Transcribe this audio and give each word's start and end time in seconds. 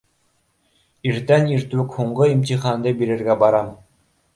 Иртән 1.11 1.47
иртүк 1.57 1.95
һуңғы 2.01 2.33
имтиханды 2.33 2.99
бирергә 3.05 3.41
барам. 3.47 3.75